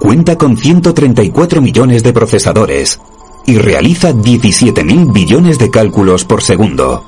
[0.00, 3.00] cuenta con 134 millones de procesadores
[3.46, 7.04] y realiza 17.000 billones de cálculos por segundo.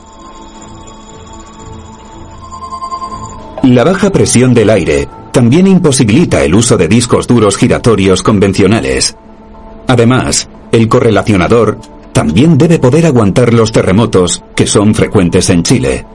[3.65, 9.17] La baja presión del aire también imposibilita el uso de discos duros giratorios convencionales.
[9.89, 11.79] Además, el correlacionador
[12.13, 16.07] también debe poder aguantar los terremotos que son frecuentes en Chile.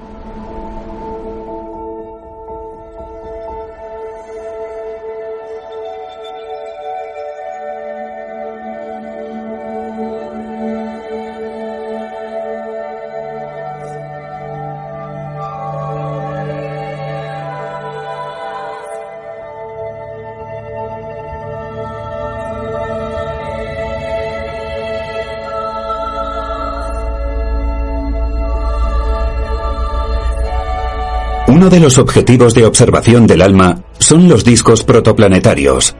[31.69, 35.95] Uno de los objetivos de observación del ALMA son los discos protoplanetarios.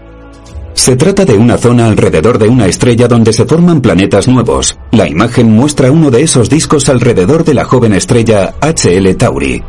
[0.74, 4.80] Se trata de una zona alrededor de una estrella donde se forman planetas nuevos.
[4.90, 9.62] La imagen muestra uno de esos discos alrededor de la joven estrella HL Tauri.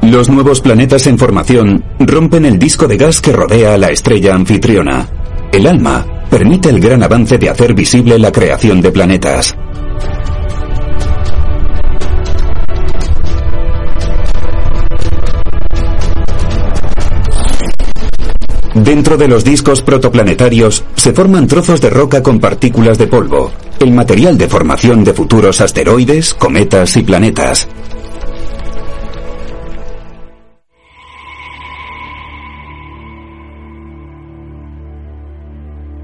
[0.00, 4.34] Los nuevos planetas en formación rompen el disco de gas que rodea a la estrella
[4.34, 5.06] anfitriona.
[5.52, 9.54] El ALMA permite el gran avance de hacer visible la creación de planetas.
[18.74, 23.92] Dentro de los discos protoplanetarios se forman trozos de roca con partículas de polvo, el
[23.92, 27.68] material de formación de futuros asteroides, cometas y planetas.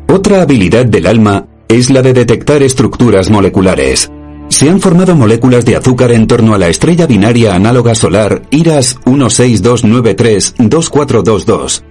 [0.06, 4.12] Otra habilidad del alma es la de detectar estructuras moleculares.
[4.48, 8.96] Se han formado moléculas de azúcar en torno a la estrella binaria análoga solar IRAS
[9.04, 11.89] 162932422.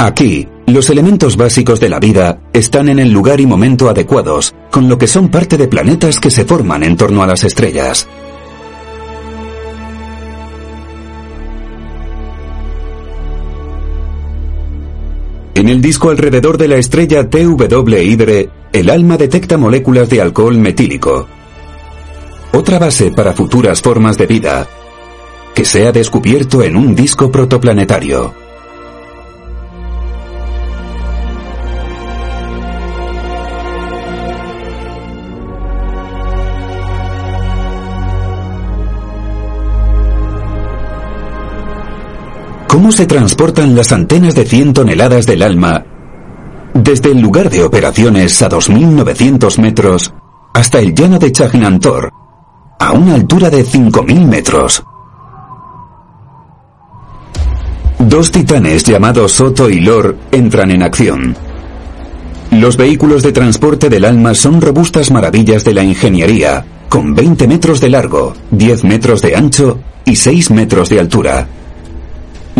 [0.00, 4.88] Aquí, los elementos básicos de la vida están en el lugar y momento adecuados, con
[4.88, 8.08] lo que son parte de planetas que se forman en torno a las estrellas.
[15.56, 20.56] En el disco alrededor de la estrella TW Hydre, el ALMA detecta moléculas de alcohol
[20.58, 21.26] metílico.
[22.52, 24.68] Otra base para futuras formas de vida,
[25.56, 28.47] que se ha descubierto en un disco protoplanetario.
[42.78, 45.84] ¿Cómo se transportan las antenas de 100 toneladas del alma
[46.72, 50.14] desde el lugar de operaciones a 2.900 metros
[50.54, 52.12] hasta el llano de Chagnantor,
[52.78, 54.84] a una altura de 5.000 metros?
[57.98, 61.34] Dos titanes llamados Soto y Lor entran en acción.
[62.52, 67.80] Los vehículos de transporte del alma son robustas maravillas de la ingeniería, con 20 metros
[67.80, 71.48] de largo, 10 metros de ancho y 6 metros de altura.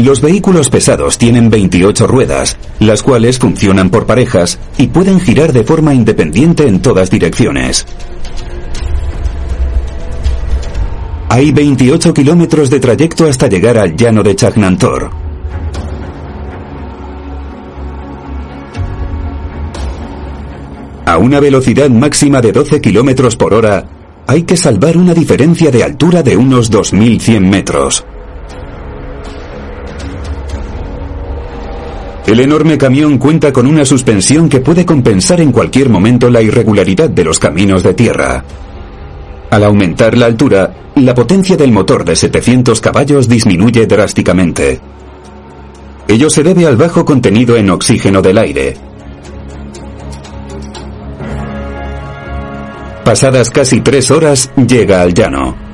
[0.02, 5.64] Los vehículos pesados tienen 28 ruedas, las cuales funcionan por parejas y pueden girar de
[5.64, 7.84] forma independiente en todas direcciones.
[11.28, 15.10] Hay 28 kilómetros de trayecto hasta llegar al llano de Chagnantor.
[21.06, 23.84] A una velocidad máxima de 12 kilómetros por hora,
[24.28, 28.04] hay que salvar una diferencia de altura de unos 2.100 metros.
[32.28, 37.08] El enorme camión cuenta con una suspensión que puede compensar en cualquier momento la irregularidad
[37.08, 38.44] de los caminos de tierra.
[39.48, 44.78] Al aumentar la altura, la potencia del motor de 700 caballos disminuye drásticamente.
[46.06, 48.76] Ello se debe al bajo contenido en oxígeno del aire.
[53.06, 55.67] Pasadas casi tres horas, llega al llano.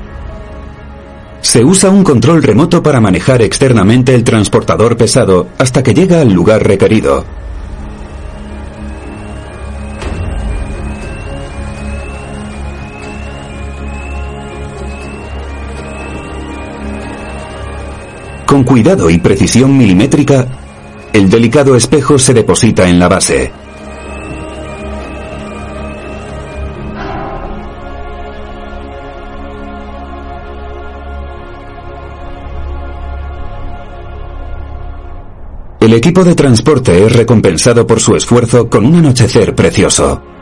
[1.45, 6.33] Se usa un control remoto para manejar externamente el transportador pesado hasta que llega al
[6.33, 7.23] lugar requerido.
[18.47, 20.47] Con cuidado y precisión milimétrica,
[21.13, 23.64] el delicado espejo se deposita en la base.
[35.95, 40.34] El equipo de transporte es recompensado por su esfuerzo con un anochecer precioso.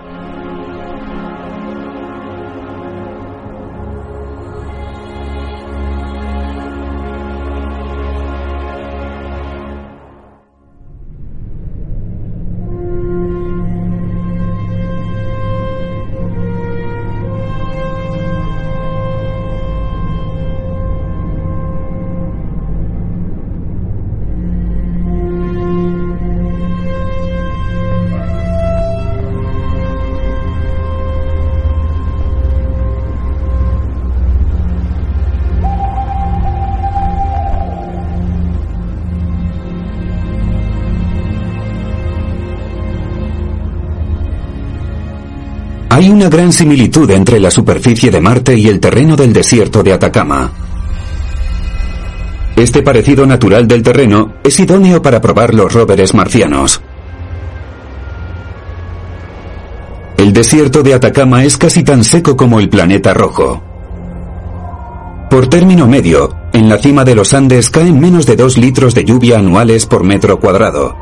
[46.24, 50.54] Una gran similitud entre la superficie de Marte y el terreno del desierto de Atacama.
[52.56, 56.80] Este parecido natural del terreno es idóneo para probar los rovers marcianos.
[60.16, 63.62] El desierto de Atacama es casi tan seco como el planeta rojo.
[65.30, 69.04] Por término medio, en la cima de los Andes caen menos de 2 litros de
[69.04, 70.96] lluvia anuales por metro cuadrado.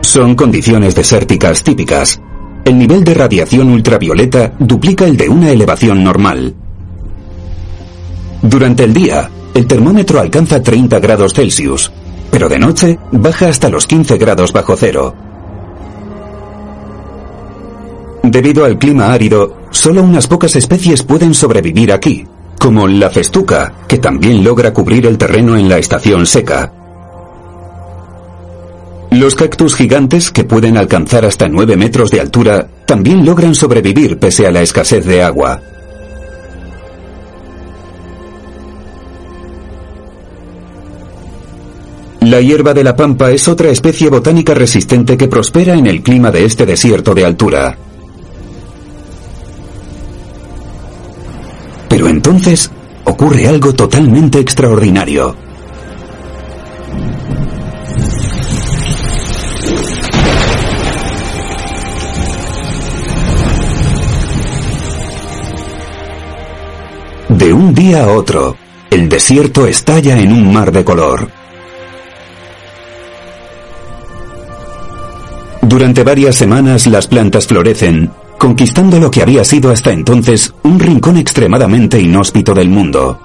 [0.00, 2.18] Son condiciones desérticas típicas,
[2.68, 6.54] el nivel de radiación ultravioleta duplica el de una elevación normal.
[8.42, 11.90] Durante el día, el termómetro alcanza 30 grados Celsius,
[12.30, 15.14] pero de noche baja hasta los 15 grados bajo cero.
[18.22, 22.26] Debido al clima árido, solo unas pocas especies pueden sobrevivir aquí,
[22.58, 26.77] como la festuca, que también logra cubrir el terreno en la estación seca.
[29.10, 34.46] Los cactus gigantes, que pueden alcanzar hasta 9 metros de altura, también logran sobrevivir pese
[34.46, 35.60] a la escasez de agua.
[42.20, 46.30] La hierba de la pampa es otra especie botánica resistente que prospera en el clima
[46.30, 47.78] de este desierto de altura.
[51.88, 52.70] Pero entonces
[53.04, 55.47] ocurre algo totalmente extraordinario.
[67.38, 68.56] De un día a otro,
[68.90, 71.30] el desierto estalla en un mar de color.
[75.62, 81.16] Durante varias semanas las plantas florecen, conquistando lo que había sido hasta entonces un rincón
[81.16, 83.20] extremadamente inhóspito del mundo.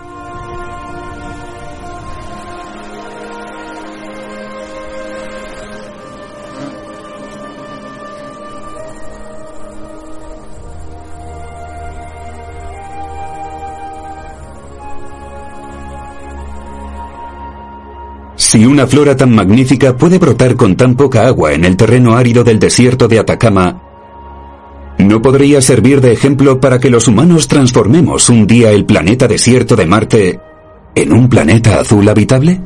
[18.53, 22.43] Si una flora tan magnífica puede brotar con tan poca agua en el terreno árido
[22.43, 23.81] del desierto de Atacama,
[24.99, 29.75] ¿no podría servir de ejemplo para que los humanos transformemos un día el planeta desierto
[29.75, 30.39] de Marte
[30.93, 32.61] en un planeta azul habitable?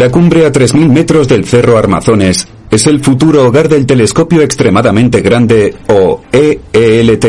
[0.00, 5.20] La cumbre a 3.000 metros del Cerro Armazones es el futuro hogar del telescopio extremadamente
[5.20, 7.24] grande o EELT.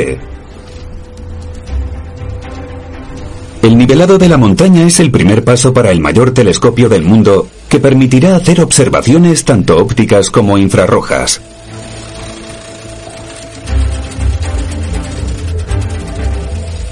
[3.62, 7.46] El nivelado de la montaña es el primer paso para el mayor telescopio del mundo
[7.68, 11.42] que permitirá hacer observaciones tanto ópticas como infrarrojas.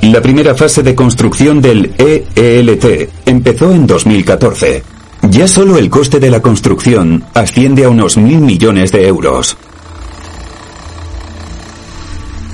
[0.01, 4.98] La primera fase de construcción del EELT empezó en 2014.
[5.23, 9.57] Ya solo el coste de la construcción asciende a unos mil millones de euros.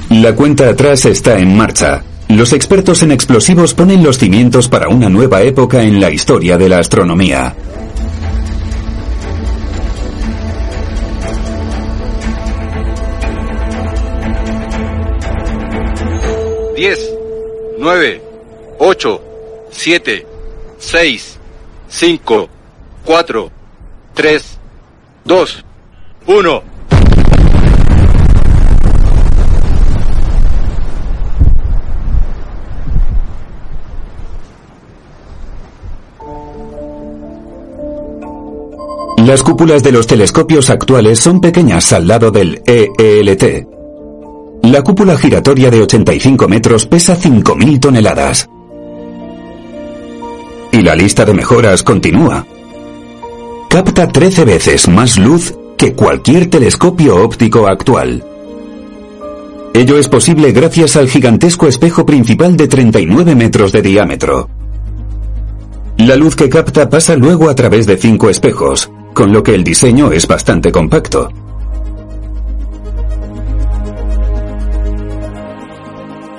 [0.10, 2.04] La cuenta atrás está en marcha.
[2.28, 6.70] Los expertos en explosivos ponen los cimientos para una nueva época en la historia de
[6.70, 7.56] la astronomía.
[16.76, 17.14] Diez,
[17.80, 18.22] nueve,
[18.80, 19.22] ocho,
[19.72, 20.26] siete,
[20.78, 21.38] seis,
[21.88, 22.50] cinco,
[23.06, 23.52] 4,
[24.16, 24.58] 3,
[25.26, 25.66] 2,
[26.26, 26.64] 1.
[39.18, 43.68] Las cúpulas de los telescopios actuales son pequeñas al lado del EELT.
[44.64, 48.50] La cúpula giratoria de 85 metros pesa 5.000 toneladas.
[50.72, 52.46] Y la lista de mejoras continúa
[53.76, 58.24] capta 13 veces más luz que cualquier telescopio óptico actual.
[59.74, 64.50] Ello es posible gracias al gigantesco espejo principal de 39 metros de diámetro.
[65.98, 69.66] La luz que capta pasa luego a través de cinco espejos, con lo que el
[69.66, 71.28] diseño es bastante compacto.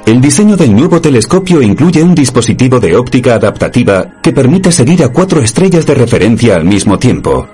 [0.07, 5.09] El diseño del nuevo telescopio incluye un dispositivo de óptica adaptativa que permite seguir a
[5.09, 7.49] cuatro estrellas de referencia al mismo tiempo.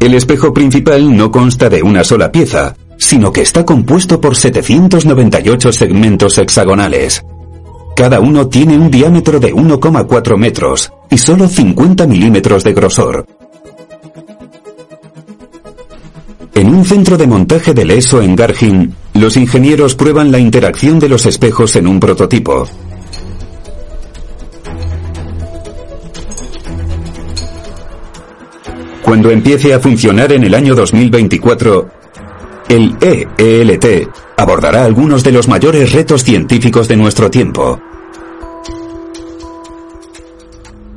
[0.00, 5.72] El espejo principal no consta de una sola pieza, sino que está compuesto por 798
[5.72, 7.22] segmentos hexagonales.
[7.94, 13.26] Cada uno tiene un diámetro de 1,4 metros y solo 50 milímetros de grosor.
[16.54, 21.08] En un centro de montaje del ESO en Gargin, los ingenieros prueban la interacción de
[21.08, 22.66] los espejos en un prototipo.
[29.02, 31.88] Cuando empiece a funcionar en el año 2024,
[32.68, 37.80] el EELT abordará algunos de los mayores retos científicos de nuestro tiempo.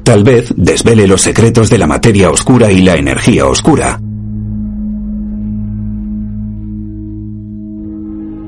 [0.03, 3.99] Tal vez desvele los secretos de la materia oscura y la energía oscura.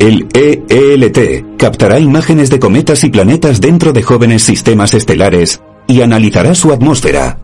[0.04, 6.56] El EELT captará imágenes de cometas y planetas dentro de jóvenes sistemas estelares y analizará
[6.56, 7.40] su atmósfera,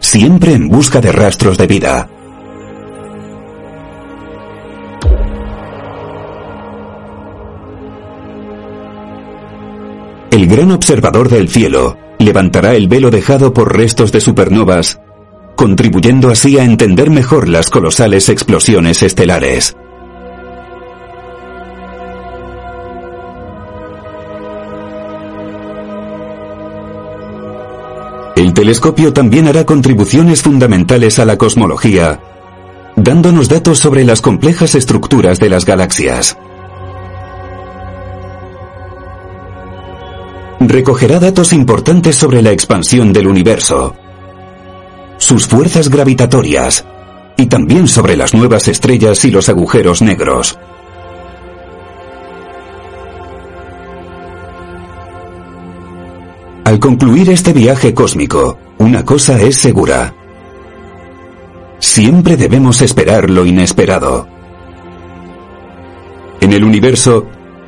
[0.00, 2.10] siempre en busca de rastros de vida.
[10.32, 15.00] El gran observador del cielo levantará el velo dejado por restos de supernovas,
[15.54, 19.76] contribuyendo así a entender mejor las colosales explosiones estelares.
[28.50, 32.18] El telescopio también hará contribuciones fundamentales a la cosmología,
[32.96, 36.36] dándonos datos sobre las complejas estructuras de las galaxias.
[40.58, 43.94] recogerá datos importantes sobre la expansión del universo,
[45.18, 46.84] sus fuerzas gravitatorias
[47.36, 50.58] y también sobre las nuevas estrellas y los agujeros negros.
[56.70, 60.14] Al concluir este viaje cósmico, una cosa es segura.
[61.80, 64.28] Siempre debemos esperar lo inesperado.
[66.40, 67.26] En el universo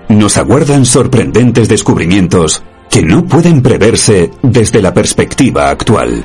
[0.08, 6.24] nos aguardan sorprendentes descubrimientos que no pueden preverse desde la perspectiva actual.